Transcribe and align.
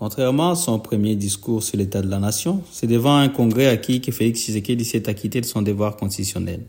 Contrairement 0.00 0.52
à 0.52 0.54
son 0.54 0.78
premier 0.78 1.14
discours 1.14 1.62
sur 1.62 1.76
l'état 1.76 2.00
de 2.00 2.08
la 2.08 2.18
nation, 2.18 2.62
c'est 2.72 2.86
devant 2.86 3.16
un 3.16 3.28
congrès 3.28 3.66
acquis 3.66 4.00
que 4.00 4.10
Félix 4.10 4.40
Tshisekedi 4.40 4.82
s'est 4.82 5.10
acquitté 5.10 5.42
de 5.42 5.44
son 5.44 5.60
devoir 5.60 5.96
constitutionnel. 5.96 6.62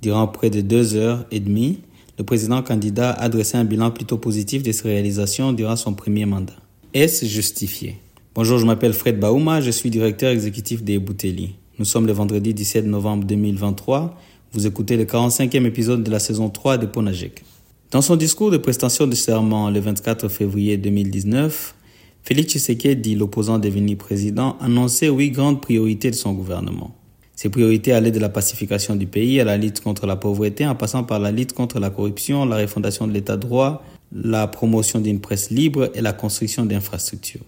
Durant 0.00 0.26
près 0.26 0.48
de 0.48 0.62
deux 0.62 0.94
heures 0.94 1.26
et 1.30 1.38
demie, 1.38 1.80
le 2.16 2.24
président 2.24 2.62
candidat 2.62 3.10
a 3.10 3.28
dressé 3.28 3.58
un 3.58 3.64
bilan 3.64 3.90
plutôt 3.90 4.16
positif 4.16 4.62
de 4.62 4.72
ses 4.72 4.88
réalisations 4.88 5.52
durant 5.52 5.76
son 5.76 5.92
premier 5.92 6.24
mandat. 6.24 6.56
Est-ce 6.94 7.26
justifié? 7.26 7.98
Bonjour, 8.34 8.56
je 8.56 8.64
m'appelle 8.64 8.94
Fred 8.94 9.20
Baouma, 9.20 9.60
je 9.60 9.70
suis 9.70 9.90
directeur 9.90 10.30
exécutif 10.30 10.82
des 10.82 10.98
Bouteli. 10.98 11.56
Nous 11.78 11.84
sommes 11.84 12.06
le 12.06 12.14
vendredi 12.14 12.54
17 12.54 12.86
novembre 12.86 13.24
2023. 13.24 14.16
Vous 14.54 14.66
écoutez 14.66 14.96
le 14.96 15.04
45e 15.04 15.66
épisode 15.66 16.02
de 16.02 16.10
la 16.10 16.20
saison 16.20 16.48
3 16.48 16.78
de 16.78 16.86
Ponajek. 16.86 17.44
Dans 17.90 18.00
son 18.00 18.16
discours 18.16 18.50
de 18.50 18.56
prestation 18.56 19.06
de 19.06 19.14
serment 19.14 19.68
le 19.68 19.80
24 19.80 20.28
février 20.28 20.78
2019, 20.78 21.74
Félix 22.22 22.52
Tshisekedi, 22.52 23.14
l'opposant 23.14 23.58
devenu 23.58 23.96
président, 23.96 24.56
annonçait 24.60 25.08
huit 25.08 25.30
grandes 25.30 25.60
priorités 25.60 26.10
de 26.10 26.14
son 26.14 26.32
gouvernement. 26.32 26.94
Ces 27.34 27.50
priorités 27.50 27.92
allaient 27.92 28.10
de 28.10 28.18
la 28.18 28.28
pacification 28.28 28.96
du 28.96 29.06
pays 29.06 29.40
à 29.40 29.44
la 29.44 29.56
lutte 29.56 29.80
contre 29.80 30.06
la 30.06 30.16
pauvreté, 30.16 30.66
en 30.66 30.74
passant 30.74 31.04
par 31.04 31.20
la 31.20 31.30
lutte 31.30 31.52
contre 31.52 31.78
la 31.78 31.88
corruption, 31.88 32.44
la 32.44 32.56
refondation 32.56 33.06
de 33.06 33.12
l'état 33.12 33.36
de 33.36 33.42
droit, 33.42 33.84
la 34.12 34.46
promotion 34.48 35.00
d'une 35.00 35.20
presse 35.20 35.50
libre 35.50 35.90
et 35.94 36.00
la 36.00 36.12
construction 36.12 36.66
d'infrastructures. 36.66 37.44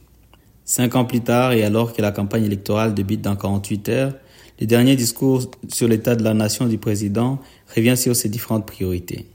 Cinq 0.64 0.94
ans 0.94 1.04
plus 1.04 1.20
tard, 1.20 1.52
et 1.52 1.64
alors 1.64 1.92
que 1.92 2.00
la 2.00 2.12
campagne 2.12 2.44
électorale 2.44 2.94
débute 2.94 3.20
dans 3.20 3.34
48 3.34 3.88
heures, 3.88 4.14
le 4.60 4.66
dernier 4.66 4.94
discours 4.94 5.50
sur 5.68 5.88
l'état 5.88 6.14
de 6.14 6.22
la 6.22 6.34
nation 6.34 6.66
du 6.66 6.78
président 6.78 7.40
revient 7.74 7.96
sur 7.96 8.14
ces 8.14 8.28
différentes 8.28 8.66
priorités. 8.66 9.26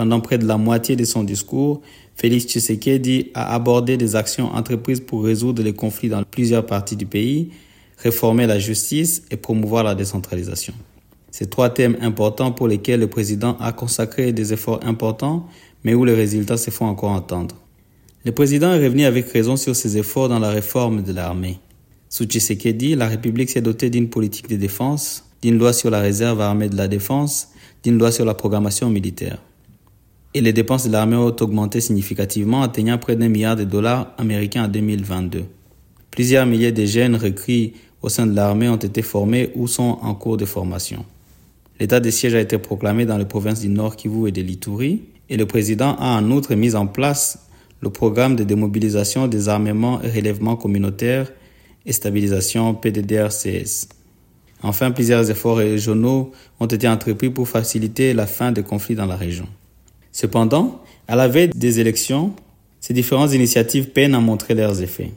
Pendant 0.00 0.20
près 0.20 0.38
de 0.38 0.46
la 0.46 0.56
moitié 0.56 0.96
de 0.96 1.04
son 1.04 1.24
discours, 1.24 1.82
Félix 2.16 2.46
Tshisekedi 2.46 3.32
a 3.34 3.54
abordé 3.54 3.98
des 3.98 4.16
actions 4.16 4.46
entreprises 4.46 5.00
pour 5.00 5.22
résoudre 5.22 5.62
les 5.62 5.74
conflits 5.74 6.08
dans 6.08 6.22
plusieurs 6.22 6.64
parties 6.64 6.96
du 6.96 7.04
pays, 7.04 7.50
réformer 7.98 8.46
la 8.46 8.58
justice 8.58 9.24
et 9.30 9.36
promouvoir 9.36 9.84
la 9.84 9.94
décentralisation. 9.94 10.72
Ces 11.30 11.50
trois 11.50 11.68
thèmes 11.68 11.98
importants 12.00 12.50
pour 12.50 12.66
lesquels 12.66 13.00
le 13.00 13.08
président 13.08 13.58
a 13.60 13.72
consacré 13.72 14.32
des 14.32 14.54
efforts 14.54 14.80
importants, 14.86 15.46
mais 15.84 15.92
où 15.92 16.06
les 16.06 16.14
résultats 16.14 16.56
se 16.56 16.70
font 16.70 16.86
encore 16.86 17.10
entendre. 17.10 17.56
Le 18.24 18.32
président 18.32 18.72
est 18.72 18.82
revenu 18.82 19.04
avec 19.04 19.28
raison 19.28 19.56
sur 19.56 19.76
ses 19.76 19.98
efforts 19.98 20.30
dans 20.30 20.38
la 20.38 20.48
réforme 20.48 21.02
de 21.02 21.12
l'armée. 21.12 21.58
Sous 22.08 22.24
Tshisekedi, 22.24 22.94
la 22.94 23.06
République 23.06 23.50
s'est 23.50 23.60
dotée 23.60 23.90
d'une 23.90 24.08
politique 24.08 24.48
de 24.48 24.56
défense, 24.56 25.26
d'une 25.42 25.58
loi 25.58 25.74
sur 25.74 25.90
la 25.90 26.00
réserve 26.00 26.40
armée 26.40 26.70
de 26.70 26.76
la 26.78 26.88
défense, 26.88 27.48
d'une 27.84 27.98
loi 27.98 28.10
sur 28.10 28.24
la 28.24 28.32
programmation 28.32 28.88
militaire 28.88 29.42
et 30.34 30.40
les 30.40 30.52
dépenses 30.52 30.86
de 30.86 30.92
l'armée 30.92 31.16
ont 31.16 31.34
augmenté 31.40 31.80
significativement, 31.80 32.62
atteignant 32.62 32.98
près 32.98 33.16
d'un 33.16 33.28
milliard 33.28 33.56
de 33.56 33.64
dollars 33.64 34.14
américains 34.18 34.64
en 34.64 34.68
2022. 34.68 35.44
Plusieurs 36.10 36.46
milliers 36.46 36.72
de 36.72 36.84
jeunes 36.84 37.16
recrues 37.16 37.72
au 38.02 38.08
sein 38.08 38.26
de 38.26 38.34
l'armée 38.34 38.68
ont 38.68 38.76
été 38.76 39.02
formés 39.02 39.50
ou 39.54 39.66
sont 39.66 39.98
en 40.02 40.14
cours 40.14 40.36
de 40.36 40.44
formation. 40.44 41.04
L'état 41.78 42.00
de 42.00 42.10
siège 42.10 42.34
a 42.34 42.40
été 42.40 42.58
proclamé 42.58 43.06
dans 43.06 43.18
les 43.18 43.24
provinces 43.24 43.60
du 43.60 43.68
Nord 43.68 43.96
Kivu 43.96 44.28
et 44.28 44.32
de 44.32 44.42
l'Ituri, 44.42 45.02
et 45.28 45.36
le 45.36 45.46
président 45.46 45.96
a 45.96 46.18
en 46.18 46.30
outre 46.30 46.54
mis 46.54 46.74
en 46.74 46.86
place 46.86 47.46
le 47.80 47.90
programme 47.90 48.36
de 48.36 48.44
démobilisation 48.44 49.26
des 49.26 49.48
armements 49.48 50.02
et 50.02 50.10
relèvement 50.10 50.56
communautaire 50.56 51.32
et 51.86 51.92
stabilisation 51.92 52.74
PDDRCS. 52.74 53.88
Enfin, 54.62 54.90
plusieurs 54.90 55.30
efforts 55.30 55.56
régionaux 55.56 56.32
ont 56.58 56.66
été 56.66 56.86
entrepris 56.86 57.30
pour 57.30 57.48
faciliter 57.48 58.12
la 58.12 58.26
fin 58.26 58.52
des 58.52 58.62
conflits 58.62 58.94
dans 58.94 59.06
la 59.06 59.16
région. 59.16 59.46
Cependant, 60.20 60.82
à 61.08 61.16
la 61.16 61.28
veille 61.28 61.48
des 61.48 61.80
élections, 61.80 62.34
ces 62.78 62.92
différentes 62.92 63.32
initiatives 63.32 63.88
peinent 63.88 64.14
à 64.14 64.20
montrer 64.20 64.52
leurs 64.52 64.82
effets. 64.82 65.12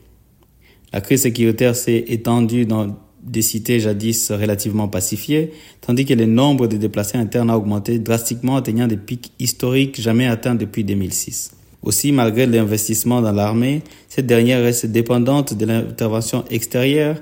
La 0.94 1.02
crise 1.02 1.24
sécuritaire 1.24 1.76
s'est 1.76 2.06
étendue 2.08 2.66
dans 2.66 2.96
des 3.22 3.42
cités 3.42 3.82
jadis 3.82 4.32
relativement 4.32 4.88
pacifiées, 4.88 5.52
tandis 5.82 6.06
que 6.06 6.14
le 6.14 6.26
nombre 6.26 6.68
de 6.68 6.78
déplacés 6.78 7.18
internes 7.18 7.50
a 7.50 7.58
augmenté 7.58 8.00
drastiquement, 8.00 8.56
atteignant 8.56 8.88
des 8.88 8.96
pics 8.96 9.34
historiques 9.40 10.00
jamais 10.00 10.26
atteints 10.26 10.56
depuis 10.56 10.86
2006. 10.86 11.52
Aussi, 11.82 12.14
malgré 12.14 12.46
l'investissement 12.46 13.22
dans 13.22 13.34
l'armée, 13.34 13.82
cette 14.08 14.26
dernière 14.26 14.64
reste 14.64 14.86
dépendante 14.86 15.54
de 15.54 15.66
l'intervention 15.66 16.46
extérieure, 16.50 17.18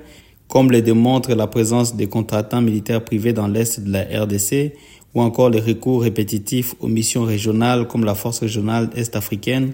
comme 0.47 0.69
le 0.69 0.83
démontre 0.83 1.33
la 1.33 1.47
présence 1.47 1.95
des 1.95 2.05
contratants 2.05 2.61
militaires 2.61 3.03
privés 3.03 3.33
dans 3.33 3.47
l'est 3.47 3.79
de 3.79 3.91
la 3.91 4.03
RDC 4.03 4.73
ou 5.13 5.21
encore 5.21 5.49
les 5.49 5.59
recours 5.59 6.01
répétitifs 6.01 6.75
aux 6.79 6.87
missions 6.87 7.23
régionales 7.23 7.87
comme 7.87 8.05
la 8.05 8.15
force 8.15 8.39
régionale 8.39 8.89
est-africaine 8.95 9.73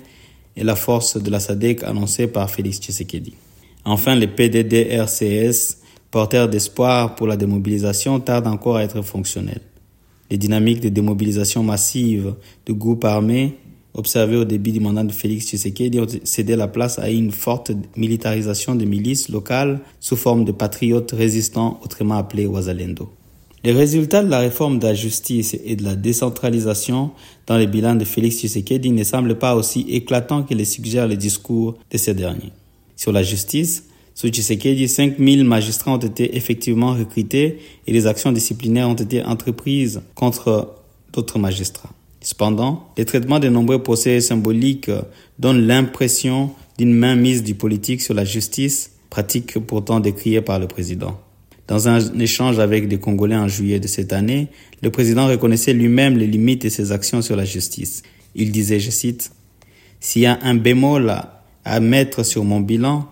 et 0.55 0.63
la 0.63 0.75
force 0.75 1.21
de 1.21 1.29
la 1.29 1.39
SADC 1.39 1.83
annoncée 1.83 2.27
par 2.27 2.49
Félix 2.49 2.79
Tshisekedi. 2.79 3.33
Enfin, 3.85 4.15
les 4.15 4.27
PDD-RCS, 4.27 5.77
porteurs 6.11 6.49
d'espoir 6.49 7.15
pour 7.15 7.27
la 7.27 7.37
démobilisation, 7.37 8.19
tardent 8.19 8.47
encore 8.47 8.77
à 8.77 8.83
être 8.83 9.01
fonctionnels. 9.01 9.61
Les 10.29 10.37
dynamiques 10.37 10.81
de 10.81 10.89
démobilisation 10.89 11.63
massive 11.63 12.33
de 12.65 12.73
groupes 12.73 13.05
armés 13.05 13.55
observées 13.93 14.37
au 14.37 14.45
début 14.45 14.71
du 14.71 14.79
mandat 14.79 15.03
de 15.03 15.11
Félix 15.11 15.47
Tshisekedi 15.47 15.99
ont 15.99 16.07
cédé 16.23 16.55
la 16.55 16.67
place 16.67 16.99
à 16.99 17.09
une 17.09 17.31
forte 17.31 17.71
militarisation 17.95 18.75
des 18.75 18.85
milices 18.85 19.29
locales 19.29 19.79
sous 19.99 20.15
forme 20.15 20.45
de 20.45 20.51
patriotes 20.51 21.11
résistants, 21.11 21.79
autrement 21.83 22.15
appelés 22.15 22.45
Wazalendo. 22.45 23.09
Les 23.63 23.71
résultats 23.71 24.23
de 24.23 24.29
la 24.29 24.39
réforme 24.39 24.79
de 24.79 24.85
la 24.85 24.93
justice 24.93 25.57
et 25.65 25.75
de 25.75 25.83
la 25.83 25.95
décentralisation 25.95 27.11
dans 27.47 27.57
les 27.57 27.67
bilans 27.67 27.95
de 27.95 28.05
Félix 28.05 28.37
Tshisekedi 28.37 28.91
ne 28.91 29.03
semblent 29.03 29.37
pas 29.37 29.55
aussi 29.55 29.81
éclatants 29.89 30.43
que 30.43 30.53
les 30.53 30.65
suggèrent 30.65 31.07
les 31.07 31.17
discours 31.17 31.75
de 31.91 31.97
ces 31.97 32.13
derniers. 32.13 32.53
Sur 32.95 33.11
la 33.11 33.23
justice, 33.23 33.85
sous 34.13 34.29
Tshisekedi, 34.29 34.87
5000 34.87 35.43
magistrats 35.43 35.91
ont 35.91 35.97
été 35.97 36.37
effectivement 36.37 36.93
recrutés 36.93 37.59
et 37.85 37.91
les 37.91 38.07
actions 38.07 38.31
disciplinaires 38.31 38.89
ont 38.89 38.95
été 38.95 39.23
entreprises 39.23 40.01
contre 40.15 40.75
d'autres 41.13 41.39
magistrats. 41.39 41.91
Cependant, 42.21 42.87
les 42.97 43.05
traitements 43.05 43.39
de 43.39 43.49
nombreux 43.49 43.81
procès 43.81 44.19
symboliques 44.21 44.91
donnent 45.39 45.65
l'impression 45.65 46.51
d'une 46.77 46.93
mainmise 46.93 47.43
du 47.43 47.55
politique 47.55 48.01
sur 48.01 48.13
la 48.13 48.25
justice, 48.25 48.91
pratique 49.09 49.59
pourtant 49.59 49.99
décriée 49.99 50.41
par 50.41 50.59
le 50.59 50.67
président. 50.67 51.19
Dans 51.67 51.89
un 51.89 51.99
échange 52.19 52.59
avec 52.59 52.87
des 52.87 52.97
Congolais 52.97 53.35
en 53.35 53.47
juillet 53.47 53.79
de 53.79 53.87
cette 53.87 54.13
année, 54.13 54.47
le 54.81 54.89
président 54.89 55.27
reconnaissait 55.27 55.73
lui-même 55.73 56.17
les 56.17 56.27
limites 56.27 56.63
de 56.63 56.69
ses 56.69 56.91
actions 56.91 57.21
sur 57.21 57.35
la 57.35 57.43
justice. 57.45 58.03
Il 58.35 58.51
disait, 58.51 58.79
je 58.79 58.89
cite, 58.89 59.31
S'il 59.99 60.21
y 60.21 60.25
a 60.25 60.39
un 60.43 60.55
bémol 60.55 61.13
à 61.65 61.79
mettre 61.79 62.23
sur 62.23 62.45
mon 62.45 62.61
bilan, 62.61 63.07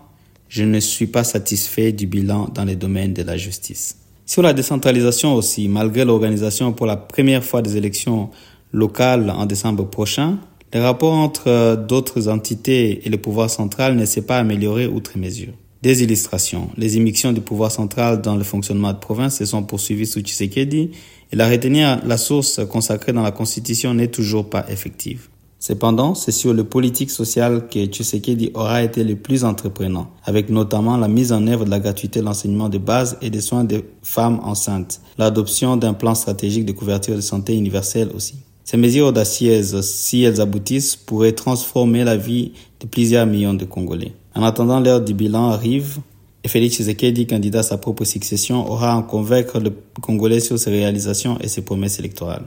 je 0.48 0.62
ne 0.62 0.80
suis 0.80 1.06
pas 1.06 1.24
satisfait 1.24 1.92
du 1.92 2.06
bilan 2.06 2.48
dans 2.54 2.64
les 2.64 2.76
domaines 2.76 3.12
de 3.12 3.22
la 3.22 3.36
justice. 3.36 3.98
Sur 4.24 4.42
la 4.42 4.54
décentralisation 4.54 5.34
aussi, 5.34 5.68
malgré 5.68 6.04
l'organisation 6.04 6.72
pour 6.72 6.86
la 6.86 6.96
première 6.96 7.44
fois 7.44 7.62
des 7.62 7.76
élections 7.76 8.30
locales 8.72 9.30
en 9.30 9.44
décembre 9.46 9.88
prochain, 9.88 10.38
les 10.72 10.80
rapports 10.80 11.14
entre 11.14 11.76
d'autres 11.88 12.28
entités 12.28 13.06
et 13.06 13.10
le 13.10 13.18
pouvoir 13.18 13.50
central 13.50 13.96
ne 13.96 14.04
s'est 14.04 14.22
pas 14.22 14.38
amélioré 14.38 14.86
outre 14.86 15.18
mesure. 15.18 15.52
Des 15.86 16.02
illustrations. 16.02 16.68
Les 16.76 16.96
émissions 16.96 17.32
du 17.32 17.40
pouvoir 17.40 17.70
central 17.70 18.20
dans 18.20 18.34
le 18.34 18.42
fonctionnement 18.42 18.92
de 18.92 18.98
province 18.98 19.38
se 19.38 19.44
sont 19.44 19.62
poursuivies 19.62 20.08
sous 20.08 20.18
Tshisekedi 20.18 20.90
et 21.30 21.36
la 21.36 21.48
retenir 21.48 22.00
la 22.04 22.16
source 22.16 22.60
consacrée 22.68 23.12
dans 23.12 23.22
la 23.22 23.30
Constitution 23.30 23.94
n'est 23.94 24.08
toujours 24.08 24.50
pas 24.50 24.68
effective. 24.68 25.28
Cependant, 25.60 26.16
c'est 26.16 26.32
sur 26.32 26.52
le 26.54 26.64
politique 26.64 27.12
social 27.12 27.68
que 27.70 27.86
Tshisekedi 27.86 28.50
aura 28.54 28.82
été 28.82 29.04
le 29.04 29.14
plus 29.14 29.44
entreprenant, 29.44 30.10
avec 30.24 30.50
notamment 30.50 30.96
la 30.96 31.06
mise 31.06 31.32
en 31.32 31.46
œuvre 31.46 31.64
de 31.64 31.70
la 31.70 31.78
gratuité 31.78 32.18
de 32.18 32.24
l'enseignement 32.24 32.68
de 32.68 32.78
base 32.78 33.16
et 33.22 33.30
des 33.30 33.40
soins 33.40 33.62
des 33.62 33.84
femmes 34.02 34.40
enceintes, 34.42 35.00
l'adoption 35.18 35.76
d'un 35.76 35.94
plan 35.94 36.16
stratégique 36.16 36.66
de 36.66 36.72
couverture 36.72 37.14
de 37.14 37.20
santé 37.20 37.54
universelle 37.54 38.10
aussi. 38.12 38.34
Ces 38.64 38.76
mesures 38.76 39.06
audacieuses, 39.06 39.80
si 39.82 40.24
elles 40.24 40.40
aboutissent, 40.40 40.96
pourraient 40.96 41.30
transformer 41.30 42.02
la 42.02 42.16
vie 42.16 42.54
de 42.80 42.88
plusieurs 42.88 43.24
millions 43.24 43.54
de 43.54 43.64
Congolais. 43.64 44.14
En 44.36 44.42
attendant, 44.42 44.80
l'heure 44.80 45.00
du 45.00 45.14
bilan 45.14 45.48
arrive 45.48 45.98
et 46.44 46.48
Félix 46.48 46.76
Tshisekedi, 46.76 47.26
candidat 47.26 47.60
à 47.60 47.62
sa 47.62 47.78
propre 47.78 48.04
succession, 48.04 48.70
aura 48.70 48.94
à 48.94 49.02
convaincre 49.02 49.58
le 49.58 49.72
Congolais 50.02 50.40
sur 50.40 50.58
ses 50.58 50.70
réalisations 50.70 51.38
et 51.40 51.48
ses 51.48 51.62
promesses 51.62 51.98
électorales. 51.98 52.44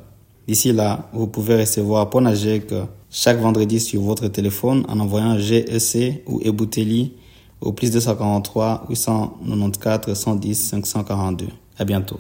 D'ici 0.48 0.72
là, 0.72 1.10
vous 1.14 1.26
pouvez 1.26 1.60
recevoir 1.60 2.08
Ponajek 2.12 2.74
chaque 3.10 3.40
vendredi 3.40 3.80
sur 3.80 4.02
votre 4.02 4.28
téléphone 4.28 4.86
en 4.88 5.00
envoyant 5.00 5.40
GEC 5.40 6.24
ou 6.28 6.40
Ebouteli 6.44 7.14
au 7.60 7.72
plus 7.72 7.90
243 7.90 8.86
894 8.90 10.14
110 10.14 10.70
542. 10.70 11.48
À 11.80 11.86
bientôt. 11.86 12.18